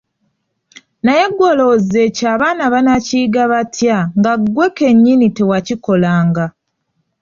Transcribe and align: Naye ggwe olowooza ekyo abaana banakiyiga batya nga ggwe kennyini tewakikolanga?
Naye 1.03 1.25
ggwe 1.29 1.45
olowooza 1.53 1.97
ekyo 2.07 2.25
abaana 2.35 2.63
banakiyiga 2.73 3.43
batya 3.51 3.97
nga 4.19 4.33
ggwe 4.41 4.67
kennyini 4.77 5.27
tewakikolanga? 5.37 6.45